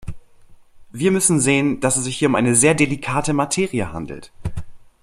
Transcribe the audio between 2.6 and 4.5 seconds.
delikate Materie handelt.